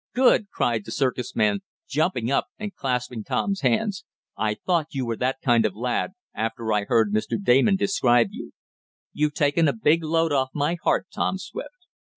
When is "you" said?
4.95-5.05, 8.31-8.51